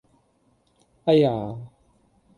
[1.05, 1.31] 「哎呀」